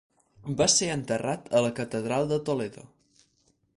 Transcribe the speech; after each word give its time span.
Va 0.61 0.67
ser 0.75 0.87
enterrat 0.93 1.53
a 1.59 1.61
la 1.67 1.71
catedral 1.81 2.27
de 2.33 2.41
Toledo. 2.49 2.87